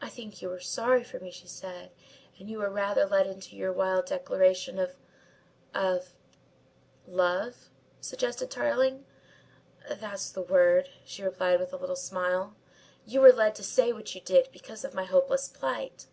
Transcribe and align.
"I 0.00 0.08
think 0.08 0.40
you 0.40 0.48
were 0.48 0.60
sorry 0.60 1.04
for 1.04 1.20
me," 1.20 1.30
she 1.30 1.46
said, 1.46 1.90
"and 2.38 2.48
you 2.48 2.56
were 2.56 2.70
rather 2.70 3.04
led 3.04 3.26
into 3.26 3.54
your 3.54 3.70
wild 3.70 4.06
declaration 4.06 4.78
of 4.78 4.96
of" 5.74 6.14
"Love?" 7.06 7.68
suggested 8.00 8.50
Tarling. 8.50 9.04
"That's 9.90 10.30
the 10.30 10.40
word," 10.40 10.88
she 11.04 11.22
replied 11.22 11.60
with 11.60 11.74
a 11.74 11.76
little 11.76 11.96
smile. 11.96 12.56
"You 13.04 13.20
were 13.20 13.30
led 13.30 13.54
to 13.56 13.62
say 13.62 13.92
what 13.92 14.14
you 14.14 14.22
did 14.22 14.48
because 14.52 14.86
of 14.86 14.94
my 14.94 15.04
hopeless 15.04 15.48
plight." 15.48 16.06